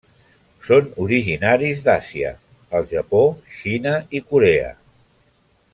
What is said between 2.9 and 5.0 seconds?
Japó Xina i Corea.